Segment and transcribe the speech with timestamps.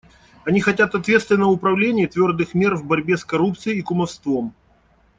[0.45, 4.51] Они хотят ответственного управления и твердых мер в борьбе с коррупцией и кумовством.